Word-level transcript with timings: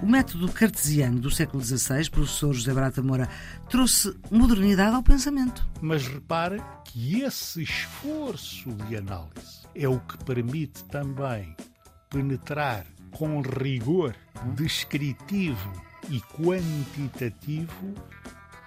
O 0.00 0.06
método 0.06 0.46
cartesiano 0.52 1.18
do 1.18 1.30
século 1.30 1.62
XVI, 1.64 2.08
professor 2.10 2.54
José 2.54 2.72
Barata 2.72 3.02
Moura, 3.02 3.28
trouxe 3.68 4.16
modernidade 4.30 4.94
ao 4.94 5.02
pensamento. 5.02 5.68
Mas 5.80 6.06
repare 6.06 6.62
que 6.84 7.22
esse 7.22 7.62
esforço 7.62 8.70
de 8.70 8.96
análise 8.96 9.66
é 9.74 9.88
o 9.88 9.98
que 9.98 10.16
permite 10.24 10.84
também 10.84 11.56
penetrar 12.08 12.86
com 13.10 13.40
rigor 13.40 14.14
descritivo 14.54 15.72
e 16.08 16.20
quantitativo 16.20 17.94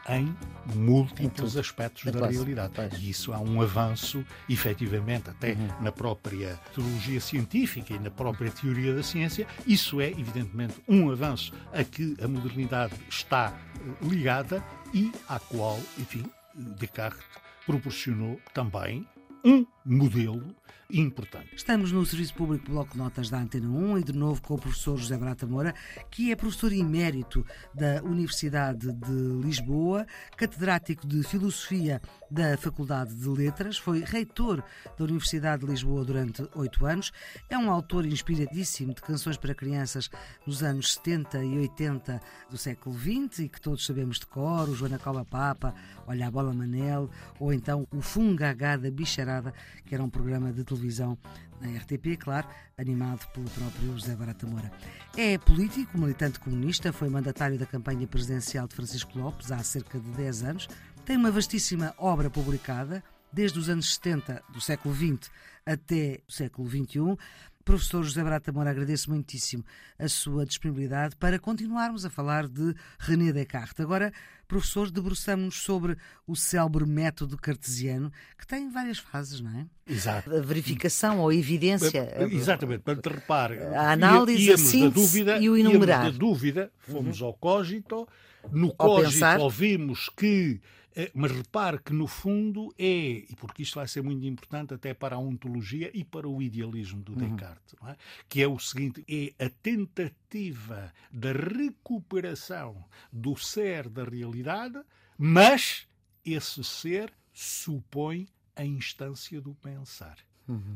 em 0.10 0.36
múltiplos 0.76 1.58
aspectos 1.58 2.06
É 2.06 2.12
da 2.12 2.28
realidade. 2.28 2.74
pois. 2.76 2.94
E 2.94 3.10
isso 3.10 3.34
há 3.34 3.40
um 3.40 3.62
avanço, 3.62 4.24
efetivamente, 4.50 5.30
até 5.30 5.54
Uhum. 5.54 5.68
na 5.82 5.92
própria 5.92 6.60
teologia 6.74 7.20
científica 7.22 7.94
e 7.94 8.00
na 8.00 8.12
própria 8.12 8.52
teoria 8.52 8.94
da 8.94 9.04
ciência. 9.04 9.48
Isso 9.66 10.00
é, 10.02 10.10
evidentemente, 10.10 10.76
um 10.88 11.10
avanço 11.12 11.54
a 11.74 11.84
que 11.84 12.16
a 12.22 12.28
modernidade 12.28 12.94
está 13.10 13.54
eh, 13.80 14.06
ligada 14.08 14.64
e 14.94 15.12
à 15.28 15.40
qual, 15.40 15.80
enfim, 15.98 16.24
Descartes 16.54 17.24
proporcionou 17.66 18.40
também 18.54 19.06
um 19.44 19.66
modelo 19.86 20.56
importante. 20.90 21.50
Estamos 21.56 21.92
no 21.92 22.06
Serviço 22.06 22.34
Público 22.36 22.70
Bloco 22.70 22.98
Notas 22.98 23.30
da 23.30 23.40
Antena 23.40 23.68
1 23.68 24.00
e 24.00 24.04
de 24.04 24.14
novo 24.14 24.42
com 24.42 24.54
o 24.54 24.60
professor 24.60 24.98
José 24.98 25.18
Barata 25.18 25.48
Moura, 25.48 25.74
que 26.12 26.32
é 26.32 26.36
professor 26.36 26.72
emérito 26.72 27.46
da 27.74 28.04
Universidade 28.04 28.94
de 28.94 29.14
Lisboa, 29.44 30.06
catedrático 30.38 31.08
de 31.08 31.24
Filosofia 31.24 32.02
da 32.30 32.56
Faculdade 32.58 33.16
de 33.16 33.28
Letras, 33.28 33.78
foi 33.78 34.02
reitor 34.02 34.64
da 34.98 35.04
Universidade 35.04 35.66
de 35.66 35.72
Lisboa 35.72 36.06
durante 36.06 36.48
oito 36.56 36.86
anos, 36.86 37.12
é 37.50 37.58
um 37.58 37.72
autor 37.72 38.06
inspiradíssimo 38.06 38.94
de 38.94 39.02
canções 39.02 39.38
para 39.38 39.56
crianças 39.56 40.10
nos 40.46 40.62
anos 40.62 40.94
70 40.94 41.44
e 41.44 41.58
80 41.60 42.22
do 42.50 42.58
século 42.58 42.96
XX 42.96 43.40
e 43.40 43.50
que 43.50 43.60
todos 43.60 43.86
sabemos 43.86 44.20
de 44.20 44.28
cor, 44.28 44.70
o 44.70 44.76
Joana 44.76 45.00
Calma 45.00 45.26
Papa, 45.26 45.74
Olha 46.08 46.28
a 46.28 46.32
Bola 46.32 46.54
Manel, 46.54 47.10
ou 47.40 47.52
então 47.52 47.88
o 47.92 48.00
Fungagá 48.00 48.78
da 48.78 48.92
Bicharada, 48.92 49.54
que 49.84 49.94
era 49.94 50.04
um 50.04 50.10
programa 50.10 50.52
de 50.52 50.64
televisão 50.64 51.18
na 51.60 51.70
RTP, 51.78 52.18
claro, 52.20 52.48
animado 52.78 53.26
pelo 53.34 53.50
próprio 53.50 53.94
José 53.94 54.16
Barata 54.16 54.46
Moura. 54.46 54.72
É 55.18 55.38
político, 55.38 55.98
militante 55.98 56.40
comunista, 56.40 56.94
foi 56.94 57.10
mandatário 57.10 57.58
da 57.58 57.66
campanha 57.66 58.08
presidencial 58.08 58.68
de 58.68 58.76
Francisco 58.76 59.18
Lopes 59.18 59.52
há 59.52 59.64
cerca 59.64 60.00
de 60.00 60.10
10 60.12 60.44
anos, 60.44 60.68
tem 61.06 61.18
uma 61.18 61.32
vastíssima 61.32 61.94
obra 61.98 62.30
publicada, 62.30 63.04
desde 63.32 63.60
os 63.60 63.70
anos 63.70 63.94
70 63.96 64.42
do 64.50 64.62
século 64.62 64.96
XX 64.96 65.30
até 65.66 66.22
o 66.28 66.32
século 66.32 66.70
XXI. 66.70 67.18
Professor 67.66 68.04
José 68.04 68.24
Barata 68.24 68.52
Moura, 68.52 68.70
agradeço 68.70 69.10
muitíssimo 69.10 69.66
a 70.00 70.08
sua 70.08 70.46
disponibilidade 70.46 71.16
para 71.16 71.38
continuarmos 71.38 72.06
a 72.06 72.10
falar 72.10 72.48
de 72.48 72.76
René 73.00 73.34
Descartes. 73.34 73.80
Agora, 73.80 74.14
professor, 74.48 74.90
debruçamos-nos 74.92 75.62
sobre 75.62 75.98
o 76.28 76.36
célebre 76.36 76.86
método 76.86 77.38
cartesiano, 77.38 78.12
que 78.38 78.46
tem 78.48 78.70
várias 78.70 78.98
fases, 79.00 79.40
não 79.42 79.52
é? 79.52 79.66
Exato. 79.88 80.34
A 80.36 80.42
verificação 80.42 81.20
ou 81.20 81.32
evidência. 81.34 82.00
Eh, 82.14 82.24
Exatamente, 82.32 82.82
portanto, 82.82 83.14
repare. 83.14 83.60
A 83.76 83.92
análise, 83.92 84.52
a 84.52 84.58
síntese 84.58 85.24
da 85.24 85.34
dúvida, 85.34 85.38
e 85.40 85.50
o 85.50 85.58
enumerar. 85.58 86.12
da 86.12 86.18
dúvida, 86.18 86.72
fomos 86.80 87.22
ao 87.22 87.34
cogito, 87.34 88.08
no 88.52 88.68
Ao 88.78 88.90
cogito 88.96 89.12
pensar. 89.14 89.40
ouvimos 89.40 90.10
que. 90.16 90.60
Eh, 90.96 91.12
Mas 91.14 91.32
repare 91.32 91.80
que, 91.80 91.94
no 91.94 92.08
fundo, 92.08 92.74
é, 92.78 93.26
e 93.30 93.36
porque 93.38 93.64
isto 93.64 93.76
vai 93.76 93.88
ser 93.88 94.02
muito 94.02 94.26
importante 94.26 94.74
até 94.74 94.94
para 94.94 95.16
a 95.16 95.20
ontologia 95.20 95.92
e 95.94 96.04
para 96.04 96.28
o 96.28 96.42
idealismo 96.42 97.02
do 97.04 97.16
Descartes, 97.16 97.76
não 97.82 97.90
é? 97.90 97.98
que 98.30 98.42
é 98.42 98.48
o 98.48 98.58
seguinte: 98.58 99.04
é 99.08 99.46
a 99.46 99.50
tentativa 99.50 100.94
da 101.12 101.34
recuperação 101.34 102.86
do 103.12 103.36
ser 103.36 103.90
da 103.90 104.04
realidade, 104.04 104.82
mas 105.18 105.88
esse 106.24 106.64
ser 106.64 107.14
supõe 107.34 108.28
a 108.56 108.64
instância 108.64 109.42
do 109.42 109.54
pensar. 109.56 110.18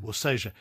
Ou 0.02 0.12
seja, 0.14 0.54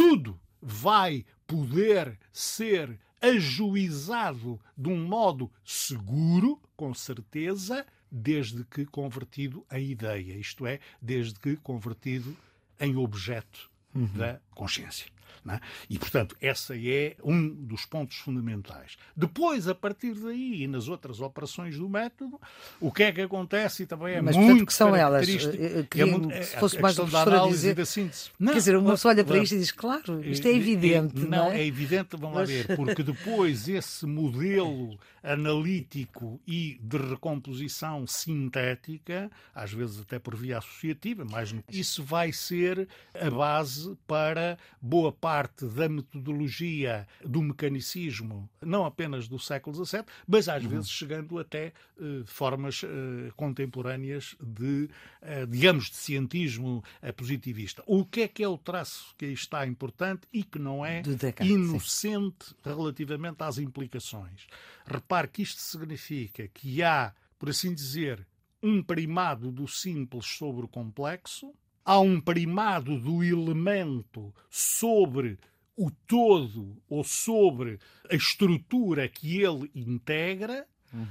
tudo 0.00 0.40
vai 0.62 1.26
poder 1.46 2.18
ser 2.32 2.98
ajuizado 3.20 4.58
de 4.74 4.88
um 4.88 5.06
modo 5.06 5.52
seguro, 5.62 6.58
com 6.74 6.94
certeza, 6.94 7.84
desde 8.10 8.64
que 8.64 8.86
convertido 8.86 9.62
em 9.70 9.90
ideia, 9.90 10.38
isto 10.38 10.66
é, 10.66 10.80
desde 11.02 11.38
que 11.38 11.54
convertido 11.56 12.34
em 12.80 12.96
objeto 12.96 13.70
da 14.14 14.40
consciência. 14.54 15.06
Não 15.44 15.54
é? 15.54 15.60
E, 15.88 15.98
portanto, 15.98 16.36
essa 16.40 16.74
é 16.76 17.16
um 17.24 17.48
dos 17.48 17.84
pontos 17.84 18.16
fundamentais. 18.18 18.96
Depois, 19.16 19.68
a 19.68 19.74
partir 19.74 20.14
daí, 20.14 20.62
e 20.62 20.66
nas 20.68 20.88
outras 20.88 21.20
operações 21.20 21.76
do 21.78 21.88
método, 21.88 22.40
o 22.80 22.90
que 22.92 23.02
é 23.04 23.12
que 23.12 23.20
acontece 23.20 23.82
e 23.82 23.86
também 23.86 24.14
é 24.14 24.20
Mas, 24.22 24.34
portanto, 24.36 24.50
muito 24.54 24.66
que 24.66 24.74
são 24.74 24.94
elas? 24.94 25.28
Eu- 25.28 25.50
eu 25.94 26.06
é 26.06 26.10
muito- 26.10 26.28
que 26.28 26.34
é 26.34 26.42
se 26.42 26.56
a- 26.56 26.60
fosse 26.60 26.78
a 26.78 26.80
mais 26.80 26.98
o 26.98 27.02
questão 27.04 27.24
da 27.24 27.44
a 27.44 27.48
dizer- 27.48 27.70
e 27.70 27.74
da 27.74 27.84
síntese. 27.86 28.30
Quer 28.38 28.54
dizer, 28.54 28.76
uma 28.76 28.90
pessoa 28.92 29.12
olha 29.14 29.24
para 29.24 29.38
isto 29.38 29.54
e 29.54 29.58
diz, 29.58 29.72
claro, 29.72 30.24
isto 30.24 30.46
é 30.46 30.52
evidente, 30.52 31.18
não, 31.20 31.28
Não, 31.28 31.52
é? 31.52 31.60
é 31.62 31.66
evidente, 31.66 32.16
vamos 32.16 32.36
lá 32.36 32.44
ver, 32.44 32.76
porque 32.76 33.02
depois 33.02 33.68
esse 33.68 34.06
modelo 34.06 34.98
analítico 35.22 36.40
e 36.46 36.78
de 36.82 36.96
recomposição 36.96 38.06
sintética, 38.06 39.30
às 39.54 39.72
vezes 39.72 40.00
até 40.00 40.18
por 40.18 40.34
via 40.36 40.58
associativa, 40.58 41.24
mas 41.28 41.54
isso 41.68 42.02
vai 42.04 42.32
ser 42.32 42.88
a 43.14 43.30
base 43.30 43.96
para 44.06 44.58
boa 44.80 45.12
parte 45.20 45.66
da 45.66 45.88
metodologia 45.88 47.06
do 47.24 47.42
mecanicismo, 47.42 48.48
não 48.62 48.84
apenas 48.84 49.28
do 49.28 49.38
século 49.38 49.84
XVII, 49.84 50.04
mas 50.26 50.48
às 50.48 50.64
vezes 50.64 50.88
chegando 50.88 51.38
até 51.38 51.72
eh, 52.00 52.22
formas 52.24 52.82
eh, 52.82 53.30
contemporâneas 53.36 54.36
de, 54.40 54.88
eh, 55.20 55.44
digamos, 55.46 55.90
de 55.90 55.96
cientismo 55.96 56.82
positivista. 57.16 57.82
O 57.86 58.04
que 58.04 58.22
é 58.22 58.28
que 58.28 58.42
é 58.42 58.48
o 58.48 58.56
traço 58.56 59.14
que 59.18 59.26
aí 59.26 59.32
está 59.32 59.66
importante 59.66 60.26
e 60.32 60.42
que 60.42 60.58
não 60.58 60.84
é 60.84 61.02
Descartes, 61.02 61.46
sim. 61.46 61.54
inocente 61.54 62.54
relativamente 62.64 63.42
às 63.42 63.58
implicações? 63.58 64.46
Repare 64.86 65.28
que 65.28 65.42
isto 65.42 65.60
significa 65.60 66.48
que 66.48 66.82
há, 66.82 67.12
por 67.38 67.50
assim 67.50 67.74
dizer, 67.74 68.26
um 68.62 68.82
primado 68.82 69.50
do 69.50 69.66
simples 69.66 70.26
sobre 70.26 70.64
o 70.64 70.68
complexo, 70.68 71.52
há 71.84 71.98
um 71.98 72.20
primado 72.20 72.98
do 72.98 73.22
elemento 73.22 74.34
sobre 74.48 75.38
o 75.76 75.90
todo 76.06 76.76
ou 76.88 77.02
sobre 77.02 77.78
a 78.10 78.14
estrutura 78.14 79.08
que 79.08 79.42
ele 79.42 79.70
integra, 79.74 80.66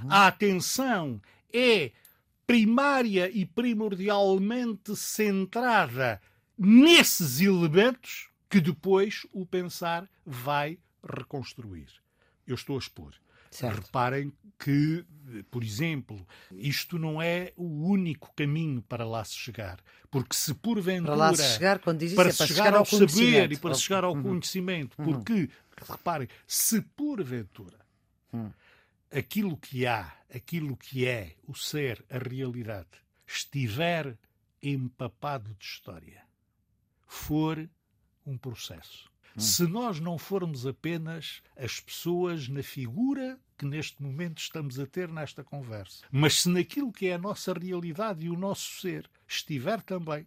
a 0.08 0.26
atenção 0.26 1.20
é 1.52 1.90
primária 2.46 3.30
e 3.30 3.46
primordialmente 3.46 4.94
centrada 4.94 6.20
nesses 6.58 7.40
elementos 7.40 8.28
que 8.48 8.60
depois 8.60 9.26
o 9.32 9.46
pensar 9.46 10.08
vai 10.26 10.78
reconstruir. 11.02 11.88
Eu 12.46 12.54
estou 12.54 12.76
a 12.76 12.78
expor. 12.78 13.14
Certo. 13.50 13.86
Reparem 13.86 14.32
que, 14.58 15.04
por 15.50 15.64
exemplo, 15.64 16.26
isto 16.52 16.98
não 16.98 17.20
é 17.20 17.52
o 17.56 17.64
único 17.64 18.32
caminho 18.34 18.82
para 18.82 19.04
lá 19.04 19.24
se 19.24 19.34
chegar. 19.34 19.80
Porque 20.10 20.36
se 20.36 20.54
porventura. 20.54 21.16
Para 21.16 21.16
lá 21.16 21.34
se 21.34 21.54
chegar, 21.54 21.78
quando 21.78 21.98
diz 21.98 22.12
isso, 22.12 22.16
para 22.16 22.30
é 22.30 22.32
para 22.32 22.46
chegar 22.46 22.64
chegar 22.64 22.74
ao 22.74 22.78
ao 22.80 22.84
saber 22.86 23.06
conhecimento. 23.06 23.52
e 23.52 23.56
para 23.58 23.74
se 23.74 23.82
chegar 23.82 24.04
ao 24.04 24.22
conhecimento. 24.22 24.96
Porque, 24.96 25.50
reparem, 25.88 26.28
se 26.46 26.80
porventura 26.82 27.80
aquilo 29.10 29.56
que 29.56 29.86
há, 29.86 30.12
aquilo 30.32 30.76
que 30.76 31.06
é 31.06 31.36
o 31.46 31.54
ser, 31.54 32.04
a 32.08 32.18
realidade, 32.18 32.88
estiver 33.26 34.16
empapado 34.62 35.54
de 35.58 35.64
história, 35.64 36.22
for 37.06 37.68
um 38.24 38.36
processo. 38.38 39.09
Se 39.36 39.66
nós 39.66 40.00
não 40.00 40.18
formos 40.18 40.66
apenas 40.66 41.42
as 41.56 41.80
pessoas 41.80 42.48
na 42.48 42.62
figura 42.62 43.38
que 43.56 43.64
neste 43.64 44.02
momento 44.02 44.38
estamos 44.38 44.78
a 44.78 44.86
ter 44.86 45.08
nesta 45.08 45.44
conversa, 45.44 46.04
mas 46.10 46.42
se 46.42 46.48
naquilo 46.48 46.92
que 46.92 47.08
é 47.08 47.14
a 47.14 47.18
nossa 47.18 47.52
realidade 47.52 48.24
e 48.24 48.30
o 48.30 48.36
nosso 48.36 48.80
ser 48.80 49.08
estiver 49.28 49.82
também 49.82 50.26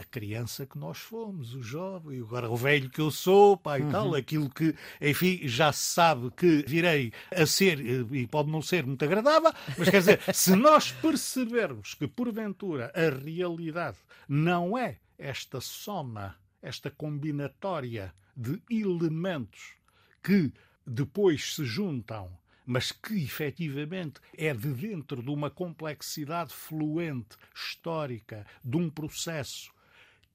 a 0.00 0.04
criança 0.04 0.64
que 0.64 0.78
nós 0.78 0.98
fomos, 0.98 1.54
o 1.54 1.62
jovem, 1.62 2.20
agora 2.20 2.48
o 2.48 2.56
velho 2.56 2.88
que 2.88 3.00
eu 3.00 3.10
sou, 3.10 3.56
pá, 3.56 3.78
e 3.78 3.84
tal, 3.90 4.14
aquilo 4.14 4.48
que, 4.48 4.74
enfim, 5.00 5.40
já 5.44 5.72
se 5.72 5.92
sabe 5.92 6.30
que 6.30 6.64
virei 6.66 7.12
a 7.30 7.44
ser, 7.44 7.80
eh, 7.80 8.06
e 8.12 8.26
pode 8.26 8.50
não 8.50 8.62
ser 8.62 8.86
muito 8.86 9.04
agradável, 9.04 9.52
mas 9.76 9.88
quer 9.88 9.98
dizer, 9.98 10.20
se 10.32 10.56
nós 10.56 10.90
percebermos 10.92 11.94
que, 11.94 12.06
porventura, 12.06 12.92
a 12.94 13.10
realidade 13.22 13.98
não 14.28 14.78
é 14.78 14.98
esta 15.18 15.60
soma, 15.60 16.36
esta 16.62 16.90
combinatória 16.90 18.14
de 18.40 18.62
elementos 18.70 19.74
que 20.22 20.52
depois 20.86 21.54
se 21.54 21.64
juntam 21.64 22.40
mas 22.66 22.92
que 22.92 23.24
efetivamente 23.24 24.20
é 24.36 24.54
de 24.54 24.72
dentro 24.72 25.20
de 25.20 25.30
uma 25.30 25.50
complexidade 25.50 26.54
fluente, 26.54 27.36
histórica, 27.52 28.46
de 28.64 28.76
um 28.76 28.88
processo 28.88 29.72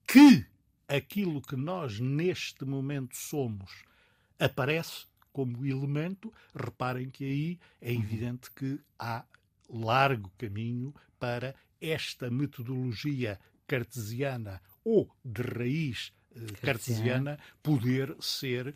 que 0.06 0.46
aquilo 0.86 1.42
que 1.42 1.56
nós 1.56 1.98
neste 1.98 2.66
momento 2.66 3.16
somos 3.16 3.86
aparece 4.38 5.06
como 5.32 5.66
elemento, 5.66 6.34
reparem 6.54 7.10
que 7.10 7.24
aí 7.24 7.60
é 7.82 7.94
evidente 7.94 8.52
que 8.52 8.82
há 9.00 9.24
largo 9.70 10.30
caminho 10.38 10.94
para 11.18 11.56
esta 11.80 12.30
metodologia 12.30 13.40
cartesiana 13.66 14.62
ou 14.84 15.10
de 15.24 15.42
raiz 15.42 16.14
cartesiana 16.62 17.40
poder 17.64 18.16
ser 18.20 18.68
eh, 18.68 18.74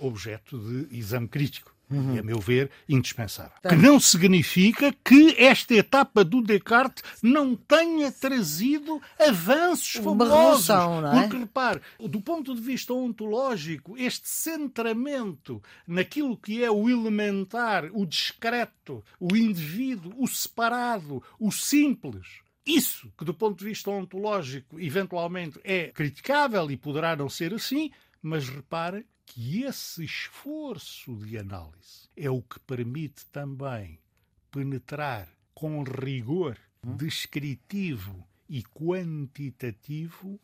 objeto 0.00 0.58
de 0.58 0.98
exame 0.98 1.28
crítico. 1.28 1.74
Uhum. 1.90 2.16
E, 2.16 2.18
a 2.18 2.22
meu 2.22 2.40
ver, 2.40 2.70
indispensável. 2.88 3.52
Tá. 3.62 3.68
Que 3.68 3.76
não 3.76 4.00
significa 4.00 4.94
que 5.04 5.34
esta 5.38 5.74
etapa 5.74 6.24
do 6.24 6.40
Descartes 6.40 7.04
não 7.22 7.54
tenha 7.54 8.10
trazido 8.10 9.00
avanços. 9.18 9.96
Revolução, 9.96 11.06
é? 11.06 11.20
Porque, 11.20 11.36
repare, 11.36 11.80
do 12.00 12.20
ponto 12.20 12.54
de 12.54 12.60
vista 12.60 12.94
ontológico, 12.94 13.96
este 13.98 14.28
centramento 14.28 15.62
naquilo 15.86 16.36
que 16.36 16.64
é 16.64 16.70
o 16.70 16.88
elementar, 16.88 17.90
o 17.92 18.06
discreto, 18.06 19.04
o 19.20 19.36
indivíduo, 19.36 20.14
o 20.16 20.26
separado, 20.26 21.22
o 21.38 21.52
simples, 21.52 22.43
isso, 22.66 23.12
que 23.18 23.24
do 23.24 23.34
ponto 23.34 23.58
de 23.58 23.64
vista 23.64 23.90
ontológico 23.90 24.80
eventualmente 24.80 25.60
é 25.62 25.88
criticável 25.88 26.70
e 26.70 26.76
poderá 26.76 27.14
não 27.14 27.28
ser 27.28 27.52
assim, 27.52 27.90
mas 28.22 28.48
repare 28.48 29.06
que 29.26 29.62
esse 29.62 30.04
esforço 30.04 31.14
de 31.16 31.38
análise 31.38 32.08
é 32.16 32.30
o 32.30 32.42
que 32.42 32.58
permite 32.60 33.26
também 33.26 33.98
penetrar 34.50 35.28
com 35.54 35.82
rigor 35.82 36.58
descritivo 36.96 38.26
e 38.48 38.62
quantitativo 38.62 40.40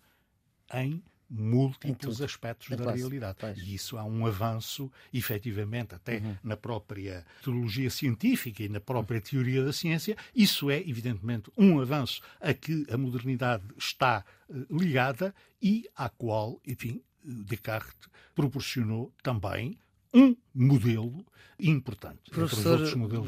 em 0.72 1.02
múltiplos 1.30 2.20
aspectos 2.20 2.70
é 2.70 2.76
da 2.76 2.84
quase, 2.84 2.98
realidade. 2.98 3.38
Pois. 3.40 3.58
E 3.58 3.74
isso 3.74 3.96
há 3.96 4.04
um 4.04 4.26
avanço, 4.26 4.90
efetivamente, 5.12 5.94
até 5.94 6.18
uhum. 6.18 6.36
na 6.42 6.56
própria 6.56 7.24
teologia 7.42 7.88
científica 7.88 8.64
e 8.64 8.68
na 8.68 8.80
própria 8.80 9.20
teoria 9.20 9.64
da 9.64 9.72
ciência. 9.72 10.16
Isso 10.34 10.70
é, 10.70 10.80
evidentemente, 10.80 11.50
um 11.56 11.80
avanço 11.80 12.20
a 12.40 12.52
que 12.52 12.84
a 12.90 12.96
modernidade 12.96 13.64
está 13.78 14.24
uh, 14.48 14.76
ligada 14.76 15.32
e 15.62 15.88
à 15.94 16.08
qual, 16.08 16.60
enfim, 16.66 17.00
Descartes 17.22 18.08
proporcionou 18.34 19.12
também 19.22 19.78
um 20.12 20.34
modelo 20.54 21.24
importante. 21.58 22.30
Professor 22.30 22.80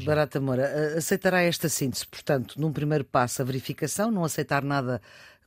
Barata 0.03 0.41
Moura, 0.41 0.97
aceitará 0.97 1.41
esta 1.41 1.69
síntese, 1.69 2.05
portanto, 2.07 2.59
num 2.59 2.73
primeiro 2.73 3.05
passo, 3.05 3.41
a 3.41 3.45
verificação, 3.45 4.11
não 4.11 4.23
aceitar 4.23 4.63
nada 4.63 5.01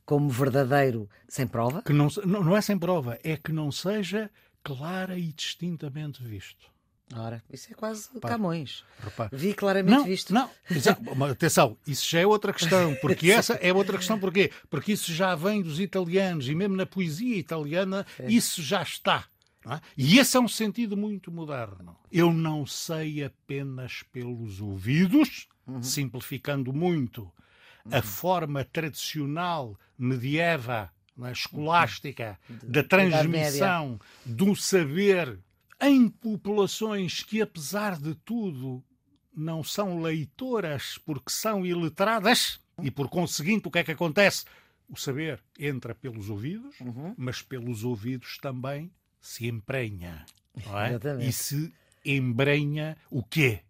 como 0.07 0.29
verdadeiro 0.29 1.09
sem 1.27 1.45
prova? 1.45 1.83
Que 1.83 1.91
não, 1.91 2.07
não 2.25 2.55
é 2.55 2.61
sem 2.61 2.79
prova, 2.79 3.19
é 3.25 3.35
que 3.35 3.51
não 3.51 3.69
seja 3.73 4.31
clara 4.63 5.19
e 5.19 5.33
distintamente 5.33 6.23
visto. 6.23 6.71
Ora, 7.13 7.43
isso 7.51 7.71
é 7.71 7.75
quase 7.75 8.09
Camões. 8.21 8.85
Repara. 8.99 9.29
Vi 9.35 9.53
claramente 9.53 9.97
não, 9.97 10.05
visto. 10.05 10.33
Não, 10.33 10.49
atenção, 11.29 11.77
isso 11.85 12.09
já 12.09 12.21
é 12.21 12.25
outra 12.25 12.53
questão, 12.53 12.95
porque 13.01 13.29
essa 13.31 13.55
é 13.55 13.71
outra 13.73 13.97
questão, 13.97 14.17
porquê? 14.17 14.49
Porque 14.69 14.93
isso 14.93 15.13
já 15.13 15.35
vem 15.35 15.61
dos 15.61 15.79
italianos 15.79 16.47
e 16.47 16.55
mesmo 16.55 16.77
na 16.77 16.85
poesia 16.85 17.37
italiana 17.37 18.05
é. 18.17 18.31
isso 18.31 18.63
já 18.63 18.81
está. 18.81 19.25
É? 19.69 19.81
E 19.97 20.19
esse 20.19 20.37
é 20.37 20.39
um 20.39 20.47
sentido 20.47 20.95
muito 20.95 21.29
moderno. 21.29 21.97
Eu 22.09 22.31
não 22.31 22.65
sei 22.65 23.25
apenas 23.25 24.03
pelos 24.13 24.61
ouvidos, 24.61 25.49
uhum. 25.67 25.83
simplificando 25.83 26.71
muito, 26.71 27.29
a 27.91 28.01
forma 28.01 28.63
tradicional, 28.63 29.77
medieva, 29.97 30.91
é? 31.23 31.31
escolástica, 31.31 32.39
da 32.63 32.83
transmissão 32.83 33.99
do 34.25 34.55
saber 34.55 35.39
em 35.81 36.09
populações 36.09 37.23
que, 37.23 37.41
apesar 37.41 37.99
de 37.99 38.15
tudo, 38.15 38.83
não 39.35 39.63
são 39.63 40.01
leitoras 40.01 40.97
porque 41.05 41.29
são 41.29 41.65
iletradas, 41.65 42.59
e 42.81 42.91
por 42.91 43.09
conseguinte, 43.09 43.67
o 43.67 43.71
que 43.71 43.79
é 43.79 43.83
que 43.83 43.91
acontece? 43.91 44.45
O 44.89 44.97
saber 44.97 45.41
entra 45.59 45.93
pelos 45.93 46.29
ouvidos, 46.29 46.79
uhum. 46.79 47.13
mas 47.17 47.41
pelos 47.41 47.83
ouvidos 47.83 48.37
também 48.37 48.91
se 49.21 49.47
emprenha. 49.47 50.25
É? 50.55 51.27
E 51.27 51.31
se 51.31 51.73
embrenha 52.05 52.97
o 53.11 53.23
quê? 53.23 53.61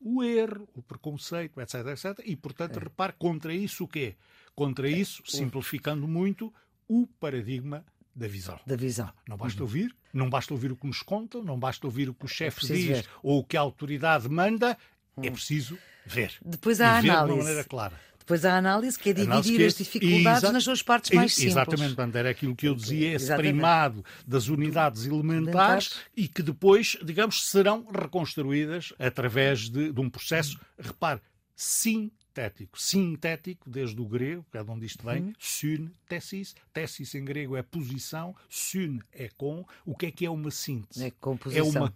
O 0.00 0.22
erro, 0.22 0.68
o 0.74 0.82
preconceito, 0.82 1.60
etc, 1.60 1.86
etc. 1.88 2.20
E, 2.24 2.36
portanto, 2.36 2.78
é. 2.78 2.84
repare, 2.84 3.14
contra 3.18 3.52
isso 3.52 3.84
o 3.84 3.88
quê? 3.88 4.16
Contra 4.54 4.88
isso, 4.88 5.22
simplificando 5.26 6.06
muito, 6.06 6.52
o 6.88 7.06
paradigma 7.20 7.84
da 8.14 8.26
visão. 8.26 8.58
Da 8.66 8.76
visão. 8.76 9.12
Não 9.28 9.36
basta 9.36 9.60
uhum. 9.60 9.66
ouvir, 9.66 9.96
não 10.12 10.28
basta 10.28 10.52
ouvir 10.52 10.72
o 10.72 10.76
que 10.76 10.86
nos 10.86 11.02
contam, 11.02 11.42
não 11.42 11.58
basta 11.58 11.86
ouvir 11.86 12.08
o 12.08 12.14
que 12.14 12.24
o 12.24 12.26
é 12.26 12.28
chefe 12.28 12.64
é 12.64 12.74
diz 12.74 12.86
ver. 12.86 13.08
ou 13.22 13.38
o 13.38 13.44
que 13.44 13.56
a 13.56 13.60
autoridade 13.60 14.28
manda, 14.28 14.70
é 14.70 14.76
uhum. 15.20 15.26
é 15.26 15.30
preciso 15.30 15.78
ver. 16.04 16.32
Depois 16.44 16.80
há 16.80 16.94
a 16.94 16.98
análise. 16.98 17.26
de 17.26 17.32
uma 17.32 17.44
maneira 17.44 17.64
clara. 17.64 18.00
Depois 18.28 18.44
há 18.44 18.56
a 18.56 18.58
análise, 18.58 18.98
que 18.98 19.08
é 19.08 19.12
dividir 19.14 19.56
que 19.56 19.62
é, 19.62 19.66
as 19.66 19.74
dificuldades 19.74 20.52
nas 20.52 20.62
suas 20.62 20.82
partes 20.82 21.10
mais 21.12 21.32
simples. 21.32 21.52
Exatamente, 21.52 21.94
portanto, 21.94 22.16
era 22.16 22.28
aquilo 22.28 22.54
que 22.54 22.68
eu 22.68 22.74
dizia, 22.74 23.14
esse 23.14 23.24
exatamente. 23.24 23.52
primado 23.54 24.04
das 24.26 24.48
unidades 24.48 25.06
elementares 25.06 26.00
e 26.14 26.28
que 26.28 26.42
depois, 26.42 26.98
digamos, 27.02 27.48
serão 27.48 27.86
reconstruídas 27.86 28.92
através 28.98 29.70
de, 29.70 29.90
de 29.90 29.98
um 29.98 30.10
processo, 30.10 30.60
repare, 30.78 31.22
sintético. 31.56 32.78
Sintético, 32.78 33.70
desde 33.70 33.98
o 33.98 34.04
grego, 34.04 34.44
que 34.52 34.58
é 34.58 34.62
de 34.62 34.70
onde 34.70 34.84
isto 34.84 35.02
vem, 35.06 35.22
uhum. 35.22 35.32
syn, 35.38 35.90
tessis. 36.06 36.54
Tessis 36.74 37.14
em 37.14 37.24
grego 37.24 37.56
é 37.56 37.62
posição, 37.62 38.36
syn 38.50 38.98
é 39.10 39.30
com. 39.38 39.64
O 39.86 39.96
que 39.96 40.04
é 40.04 40.10
que 40.10 40.26
é 40.26 40.30
uma 40.30 40.50
síntese? 40.50 41.06
É, 41.06 41.10
composição. 41.12 41.66
é 41.66 41.78
uma 41.78 41.94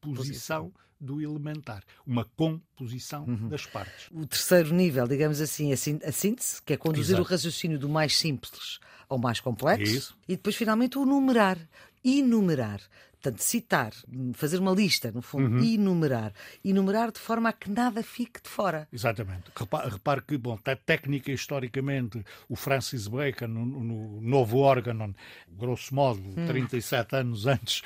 composição. 0.00 0.70
Posição 0.70 0.90
do 1.00 1.20
elementar, 1.20 1.82
uma 2.06 2.24
composição 2.36 3.24
uhum. 3.24 3.48
das 3.48 3.64
partes. 3.64 4.08
O 4.12 4.26
terceiro 4.26 4.74
nível, 4.74 5.08
digamos 5.08 5.40
assim, 5.40 5.72
a 5.72 5.76
síntese, 5.76 6.60
que 6.62 6.74
é 6.74 6.76
conduzir 6.76 7.14
Exato. 7.14 7.22
o 7.22 7.24
raciocínio 7.24 7.78
do 7.78 7.88
mais 7.88 8.16
simples 8.18 8.78
ao 9.08 9.18
mais 9.18 9.40
complexo, 9.40 9.92
Isso. 9.92 10.18
e 10.28 10.36
depois 10.36 10.54
finalmente 10.54 10.98
o 10.98 11.06
numerar, 11.06 11.58
enumerar. 12.04 12.80
Portanto, 13.20 13.40
citar, 13.40 13.92
fazer 14.32 14.58
uma 14.58 14.72
lista, 14.72 15.12
no 15.12 15.20
fundo, 15.20 15.56
uhum. 15.56 15.62
enumerar. 15.62 16.32
Enumerar 16.64 17.12
de 17.12 17.18
forma 17.18 17.50
a 17.50 17.52
que 17.52 17.70
nada 17.70 18.02
fique 18.02 18.40
de 18.42 18.48
fora. 18.48 18.88
Exatamente. 18.90 19.52
Repare, 19.54 19.90
repare 19.90 20.22
que, 20.22 20.38
bom, 20.38 20.58
técnica 20.86 21.30
historicamente, 21.30 22.24
o 22.48 22.56
Francis 22.56 23.06
Bacon, 23.06 23.48
no, 23.48 23.66
no 23.66 24.20
novo 24.22 24.58
órgão, 24.58 25.14
grosso 25.50 25.94
modo, 25.94 26.20
hum. 26.20 26.46
37 26.46 27.16
anos 27.16 27.46
antes 27.46 27.82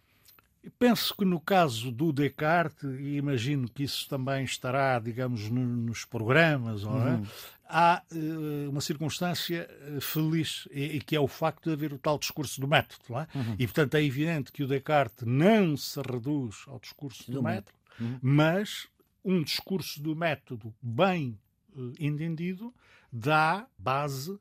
Penso 0.78 1.14
que 1.16 1.25
no 1.25 1.40
caso 1.40 1.90
do 1.90 2.12
Descartes, 2.12 2.85
e 2.85 3.16
imagino 3.16 3.66
que 3.69 3.83
isso 3.83 4.07
também 4.09 4.45
estará, 4.45 4.99
digamos, 4.99 5.49
no, 5.49 5.64
nos 5.64 6.04
programas, 6.04 6.83
é? 6.83 6.87
uhum. 6.87 7.26
há 7.66 8.02
uh, 8.12 8.71
uma 8.71 8.83
circunstância 8.83 9.66
eh, 9.71 10.00
feliz, 10.02 10.69
e, 10.71 10.97
e, 10.97 11.00
que 11.00 11.16
é 11.16 11.21
o 11.21 11.26
facto 11.26 11.64
de 11.64 11.73
haver 11.73 11.95
o 11.95 11.99
tal 11.99 12.19
discurso 12.19 12.61
do 12.61 12.69
método. 12.69 13.19
É? 13.19 13.26
Uhum. 13.35 13.57
E, 13.59 13.66
portanto, 13.66 13.95
é 13.95 14.04
evidente 14.04 14.52
que 14.52 14.62
o 14.62 14.66
Descartes 14.66 15.26
não 15.26 15.78
se 15.78 15.99
reduz 16.02 16.64
ao 16.66 16.78
discurso 16.78 17.25
do, 17.26 17.38
do 17.38 17.42
método, 17.42 17.73
método. 17.99 18.12
Uhum. 18.12 18.19
mas 18.21 18.87
um 19.25 19.42
discurso 19.42 20.02
do 20.02 20.14
método 20.14 20.75
bem 20.83 21.38
uh, 21.75 21.92
entendido 21.99 22.75
dá 23.11 23.66
base 23.78 24.38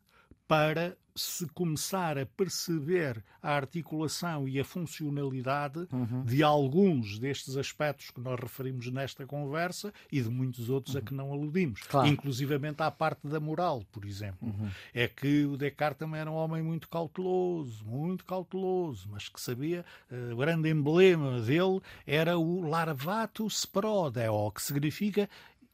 para 0.48 0.98
se 1.22 1.48
começar 1.48 2.18
a 2.18 2.26
perceber 2.26 3.24
a 3.42 3.52
articulação 3.52 4.48
e 4.48 4.60
a 4.60 4.66
funcionalidade 4.66 5.88
uhum. 5.92 6.24
de 6.24 6.44
alguns 6.44 7.20
destes 7.20 7.58
aspectos 7.58 8.12
que 8.12 8.20
nós 8.20 8.40
referimos 8.40 8.92
nesta 8.92 9.26
conversa 9.26 9.94
e 10.12 10.22
de 10.22 10.30
muitos 10.30 10.70
outros 10.70 10.96
uhum. 10.96 11.02
a 11.02 11.04
que 11.04 11.14
não 11.14 11.32
aludimos, 11.32 11.82
claro. 11.84 12.08
inclusivamente 12.08 12.82
à 12.82 12.92
parte 12.92 13.28
da 13.28 13.40
moral, 13.40 13.84
por 13.92 14.06
exemplo. 14.06 14.48
Uhum. 14.48 14.70
É 14.94 15.08
que 15.08 15.46
o 15.46 15.58
Descartes 15.58 16.00
também 16.00 16.22
era 16.22 16.32
um 16.32 16.36
homem 16.36 16.62
muito 16.62 16.88
cauteloso, 16.90 17.86
muito 17.86 18.26
cauteloso, 18.26 19.08
mas 19.10 19.28
que 19.30 19.40
sabia, 19.40 19.86
uh, 20.12 20.34
o 20.34 20.38
grande 20.38 20.70
emblema 20.70 21.42
dele 21.42 21.82
era 22.06 22.38
o 22.38 22.62
larvatus 22.68 23.66
prodeo, 23.66 24.52
que 24.52 24.62
significa 24.62 25.30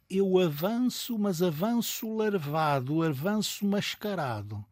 eu 0.10 0.38
avanço, 0.38 1.18
mas 1.18 1.42
avanço 1.42 2.16
larvado, 2.16 3.02
avanço 3.02 3.66
mascarado 3.66 4.64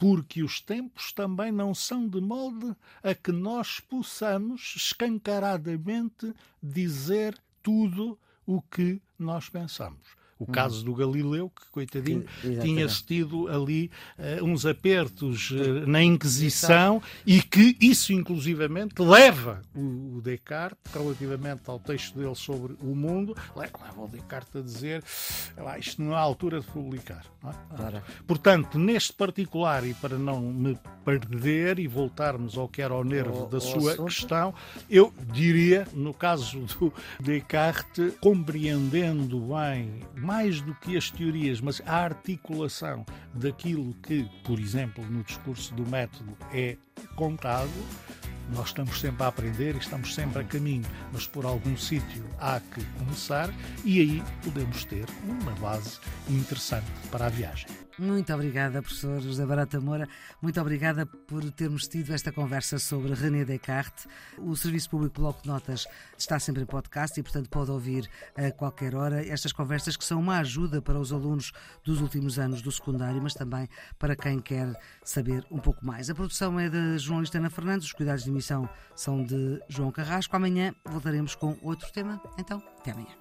porque 0.00 0.42
os 0.42 0.62
tempos 0.62 1.12
também 1.12 1.52
não 1.52 1.74
são 1.74 2.08
de 2.08 2.22
modo 2.22 2.74
a 3.02 3.14
que 3.14 3.30
nós 3.30 3.80
possamos 3.80 4.72
escancaradamente 4.74 6.34
dizer 6.62 7.38
tudo 7.62 8.18
o 8.46 8.62
que 8.62 8.98
nós 9.18 9.50
pensamos. 9.50 10.19
O 10.40 10.44
uhum. 10.44 10.52
caso 10.52 10.82
do 10.82 10.94
Galileu, 10.94 11.50
que, 11.50 11.70
coitadinho, 11.70 12.24
tinha-se 12.62 13.04
tido 13.04 13.46
ali 13.48 13.90
uh, 14.18 14.42
uns 14.42 14.64
apertos 14.64 15.50
uh, 15.50 15.86
na 15.86 16.02
Inquisição 16.02 17.02
e 17.26 17.42
que 17.42 17.76
isso, 17.78 18.10
inclusivamente, 18.14 19.02
leva 19.02 19.60
o, 19.74 20.16
o, 20.16 20.22
Descartes, 20.22 20.92
relativamente 20.94 21.62
ao 21.66 21.78
texto 21.78 22.18
dele 22.18 22.34
sobre 22.34 22.74
o 22.80 22.94
mundo, 22.94 23.36
leva, 23.54 23.78
leva 23.84 24.02
o 24.02 24.08
Descartes 24.08 24.56
a 24.56 24.60
dizer 24.62 25.04
lá, 25.58 25.78
isto 25.78 26.00
não 26.00 26.12
é 26.12 26.16
a 26.16 26.20
altura 26.20 26.60
de 26.60 26.66
publicar. 26.66 27.24
É? 27.44 28.02
Portanto, 28.26 28.78
neste 28.78 29.12
particular, 29.12 29.86
e 29.86 29.92
para 29.92 30.16
não 30.16 30.40
me 30.40 30.78
perder 31.04 31.78
e 31.78 31.86
voltarmos 31.86 32.56
ao 32.56 32.68
que 32.68 32.80
era 32.80 32.94
o 32.94 33.04
nervo 33.04 33.44
o, 33.44 33.46
da 33.46 33.58
o 33.58 33.60
sua 33.60 33.92
assunto. 33.92 34.06
questão, 34.06 34.54
eu 34.88 35.12
diria, 35.32 35.86
no 35.92 36.14
caso 36.14 36.60
do 36.60 36.92
Descartes, 37.20 38.14
compreendendo 38.20 39.40
bem 39.40 40.00
mais 40.30 40.60
do 40.60 40.72
que 40.76 40.96
as 40.96 41.10
teorias, 41.10 41.60
mas 41.60 41.82
a 41.84 42.04
articulação 42.04 43.04
daquilo 43.34 43.92
que, 43.94 44.30
por 44.44 44.60
exemplo, 44.60 45.04
no 45.10 45.24
discurso 45.24 45.74
do 45.74 45.84
método 45.84 46.36
é 46.52 46.76
contado, 47.16 47.68
nós 48.54 48.68
estamos 48.68 49.00
sempre 49.00 49.24
a 49.24 49.26
aprender 49.26 49.74
e 49.74 49.78
estamos 49.78 50.14
sempre 50.14 50.42
a 50.42 50.44
caminho, 50.44 50.86
mas 51.12 51.26
por 51.26 51.44
algum 51.44 51.76
sítio 51.76 52.24
há 52.38 52.60
que 52.60 52.84
começar 52.96 53.52
e 53.84 53.98
aí 53.98 54.22
podemos 54.44 54.84
ter 54.84 55.04
uma 55.24 55.52
base 55.56 55.98
interessante 56.28 56.86
para 57.10 57.26
a 57.26 57.28
viagem. 57.28 57.66
Muito 57.98 58.32
obrigada, 58.32 58.80
professor 58.80 59.20
José 59.20 59.44
Barata 59.44 59.80
Moura. 59.80 60.08
Muito 60.40 60.60
obrigada 60.60 61.04
por 61.04 61.48
termos 61.50 61.86
tido 61.86 62.12
esta 62.12 62.32
conversa 62.32 62.78
sobre 62.78 63.12
René 63.14 63.44
Descartes. 63.44 64.06
O 64.38 64.56
Serviço 64.56 64.88
Público 64.90 65.20
Bloco 65.20 65.42
de 65.42 65.48
Notas 65.48 65.86
está 66.16 66.38
sempre 66.38 66.62
em 66.62 66.66
podcast 66.66 67.18
e, 67.18 67.22
portanto, 67.22 67.50
pode 67.50 67.70
ouvir 67.70 68.08
a 68.36 68.50
qualquer 68.52 68.94
hora 68.94 69.26
estas 69.26 69.52
conversas 69.52 69.96
que 69.96 70.04
são 70.04 70.20
uma 70.20 70.38
ajuda 70.38 70.80
para 70.80 70.98
os 70.98 71.12
alunos 71.12 71.52
dos 71.84 72.00
últimos 72.00 72.38
anos 72.38 72.62
do 72.62 72.72
secundário, 72.72 73.20
mas 73.22 73.34
também 73.34 73.68
para 73.98 74.16
quem 74.16 74.40
quer 74.40 74.72
saber 75.04 75.44
um 75.50 75.58
pouco 75.58 75.84
mais. 75.84 76.08
A 76.08 76.14
produção 76.14 76.58
é 76.58 76.70
da 76.70 76.96
jornalista 76.96 77.38
Ana 77.38 77.50
Fernandes, 77.50 77.86
os 77.86 77.92
cuidados 77.92 78.24
de 78.24 78.30
emissão 78.30 78.68
são 78.94 79.22
de 79.22 79.60
João 79.68 79.90
Carrasco. 79.90 80.34
Amanhã 80.34 80.74
voltaremos 80.84 81.34
com 81.34 81.58
outro 81.62 81.90
tema. 81.92 82.20
Então, 82.38 82.62
até 82.78 82.92
amanhã. 82.92 83.14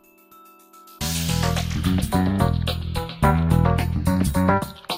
Thank 4.49 4.63
you. 4.63 4.88